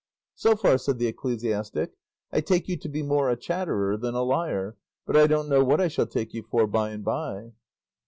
[0.33, 1.91] "So far," said the ecclesiastic,
[2.31, 5.63] "I take you to be more a chatterer than a liar; but I don't know
[5.63, 7.51] what I shall take you for by and by."